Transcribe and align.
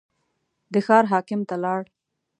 د 0.73 0.75
ښار 0.85 1.03
حاکم 1.11 1.41
ته 1.49 1.55
لاړ. 1.63 1.81